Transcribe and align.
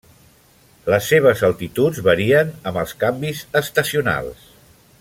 Les 0.93 1.09
seves 1.11 1.43
altituds 1.49 1.99
varien 2.07 2.49
amb 2.71 2.81
els 2.85 2.95
canvis 3.05 3.43
estacionals. 3.63 4.49